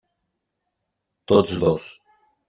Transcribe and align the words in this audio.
Tots 1.31 1.53
dos. 1.65 1.85